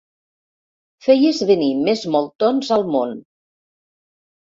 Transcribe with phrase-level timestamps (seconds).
[1.09, 3.17] Feies venir més moltons al món.